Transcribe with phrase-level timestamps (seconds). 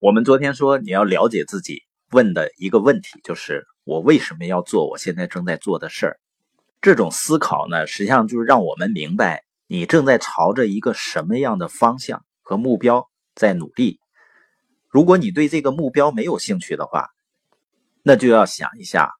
[0.00, 6.18] 我们昨天说你要了解自己，问的一个问题就是我为什么要做我现在正在做的事儿？
[6.82, 13.98] 这种思考呢，实际上就是让我们明白你正在朝着一个什么样的方向和目标在努力。
[14.88, 17.08] 如果你对这个目标没有兴趣的话，
[18.02, 19.12] 那就要想一下，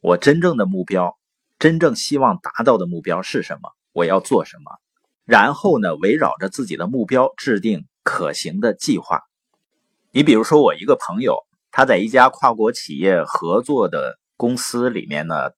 [0.00, 1.18] 我真正的目标，
[1.58, 3.70] 真正希望达到的目标是什么？
[3.92, 4.72] 我要做什么？
[5.26, 9.20] 然后呢，围绕着自己的目标制定可行的计划。
[10.12, 15.52] 你比如说，我一个朋友，他在一家跨国企业合作的公司里面呢，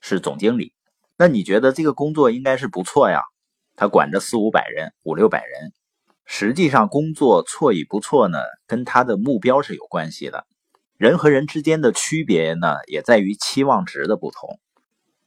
[0.00, 0.72] 是总经理。
[1.16, 3.22] 那你觉得这个工作应该是不错呀？
[3.76, 5.72] 他管着四五百人、五六百人。
[6.24, 10.44] 实际上，工作错与不错呢，跟他的目标是有关系的。
[10.96, 14.58] 人和人之间的区别呢，也在于期望值的不同。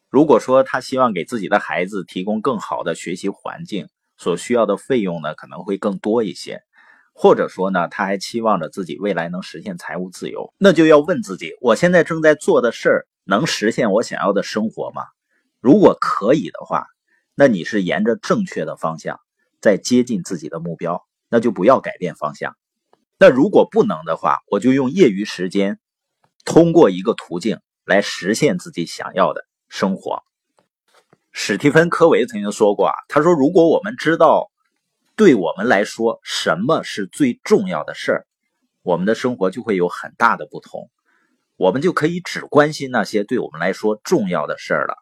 [0.10, 6.64] 如果说他希望给自己的孩子提供更好的学习环境，所需要的费用呢，可能会更多一些。
[7.20, 15.02] 或者说呢，他还期望着自己未来能实现财务自由，那就要问自己：我现在正在做的事儿能实现我想要的生活吗？
[15.60, 16.86] 如果可以的话，
[17.34, 19.20] 那你是沿着正确的方向
[19.60, 22.56] 在接近自己的目标，那就不要改变方向。
[23.18, 25.80] 那如果不能的话，我就用业余时间，
[26.46, 30.22] 通过一个途径来实现自己想要的生活。
[31.32, 34.52] 史蒂芬·科维曾经说过啊，他说：“如果我们知道。”
[35.18, 38.28] 对我们来说，什么是最重要的事儿？
[38.84, 40.92] 我们的生活就会有很大的不同，
[41.56, 44.94] 我们就可以只关心那些对我们来说重要的事儿了。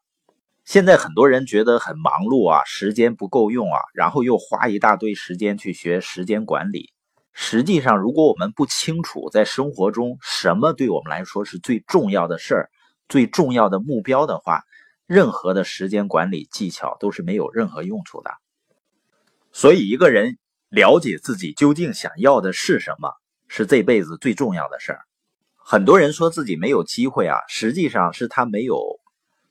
[0.63, 6.93] 现在很多人觉得很忙碌啊，时间不够用啊，然后又花一大堆时间去学时间管理。
[7.33, 12.69] 实际上，如果我们不清楚在生活中什么对我们来说是最重要的事儿、
[13.09, 14.63] 最重要的目标的话，
[15.07, 18.31] 任何的时间管理技巧都是没有任何用处的。
[19.57, 23.13] 所以，一个人了解自己究竟想要的是什么，
[23.47, 24.99] 是这辈子最重要的事儿。
[25.55, 28.99] 很多人说自己没有机会啊，实际上是他没有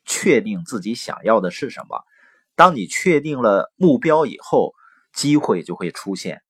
[0.04, 2.02] 确定自己想要的是什么。
[2.54, 4.74] 当你确定了目标以后，
[5.14, 6.42] 机会就会出现，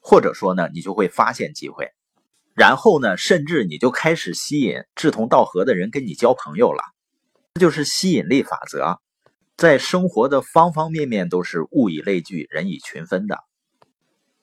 [0.00, 1.90] 或者说呢，你就会发现机会，
[2.54, 6.82] 然后呢，甚至你就开始吸引志同道合的人跟你交朋友了。
[7.52, 9.02] 这就是吸引力法则。
[9.62, 13.36] 在生活的方方面面都是物以类聚，人以群分的。《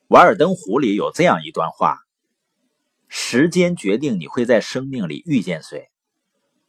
[0.07, 1.97] 瓦尔登湖》里有这样一段话
[3.09, 5.89] ：“时间决定你会在生命里遇见谁，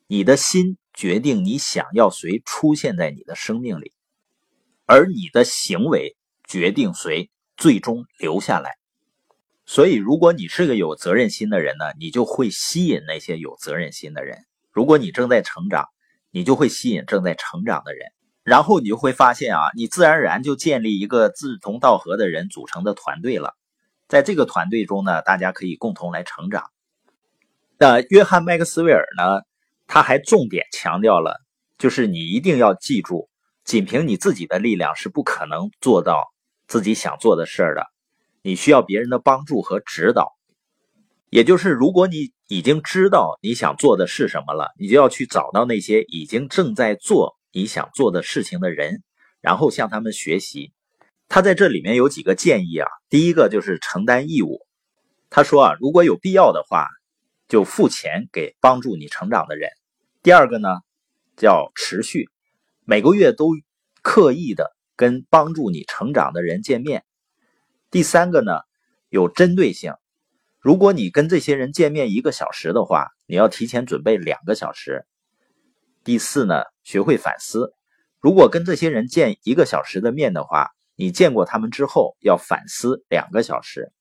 [0.08, 3.92] 你的心决定你想要谁出现在你的生命里，
[4.84, 8.72] 而你的行为决定谁最终留下来。”
[9.64, 14.38] 所以，如果你是个有责任心的人呢，你就会吸引那些有责任心的人；
[14.72, 15.86] 如果你正在成长，
[16.32, 18.10] 你就会吸引正在成长的人。
[18.42, 23.54] 然后你就会发现啊，你自然而然就建立一个志同道合的人组成的团队了。
[24.08, 26.64] 在这个团队中呢，大家可以共同来成长。
[27.78, 29.42] 那约翰麦克斯韦尔呢，
[29.86, 31.40] 他还重点强调了，
[31.78, 33.28] 就是你一定要记住，
[33.64, 36.24] 仅凭你自己的力量是不可能做到
[36.66, 37.86] 自己想做的事儿的，
[38.42, 40.32] 你需要别人的帮助和指导。
[41.28, 47.36] 也就是，如果你已经知道你想做的是什么了，你就要去找到那些已经正在做。
[47.52, 49.02] 你想做的事情的人，
[49.40, 50.72] 然后向他们学习。
[51.28, 52.88] 他在这里面有几个建议啊。
[53.08, 54.60] 第一个就是承担义务。
[55.30, 56.88] 他说啊，如果有必要的话，
[57.48, 59.70] 就付钱给帮助你成长的人。
[60.22, 60.68] 第二个呢，
[61.36, 62.28] 叫持续，
[62.84, 63.52] 每个月都
[64.02, 67.04] 刻意的跟帮助你成长的人见面。
[67.90, 68.60] 第三个呢，
[69.08, 69.94] 有针对性。
[70.60, 75.06] 如果你跟这些人见面一个小时的话，你要提前准备两个小时。
[76.02, 77.74] 第四呢，学会反思。
[78.20, 83.92] 如果跟这些人见一个小时的面的话，你见过他们之后要反思两个小时。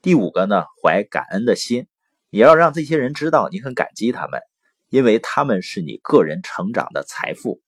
[0.00, 1.88] 第五个呢，怀感恩的心，
[2.30, 4.40] 你要让这些人知道你很感激他们，
[4.88, 7.60] 因为他们是你个人成长的财富。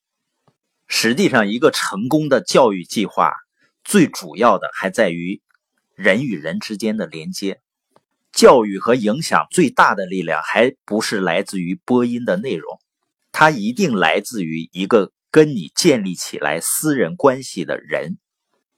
[0.86, 3.34] 实际上，一个成功的教育计划，
[3.84, 5.42] 最主要的还在于
[5.94, 7.60] 人与人之间的连接。
[8.32, 12.78] 教育和影响最大的力量，还不是来自于播音的内容。
[13.32, 18.18] 它一定来自于一个跟你建立起来私人关系的人，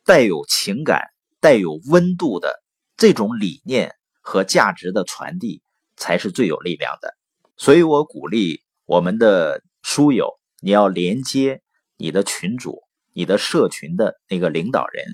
[0.04, 1.02] 带有情感、
[1.40, 2.62] 带有温度的
[2.96, 5.60] 这种理念和价值的传递，
[5.96, 7.14] 才是最有力量的。
[7.56, 11.60] 所以我鼓励我们的书友，你要连接
[11.96, 15.04] 你的群主、你的社群的那个领导人，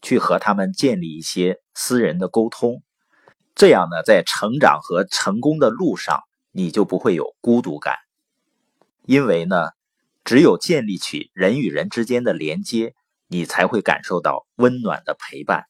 [0.00, 2.82] 去和他们建立一些私人的沟通。
[3.54, 6.20] 这样呢，在成长和成功的路上，
[6.50, 7.94] 你就不会有孤独感。
[9.06, 9.70] 因为呢，
[10.24, 12.94] 只有建立起人与人之间的连接，
[13.28, 15.66] 你才会感受到温暖的陪伴。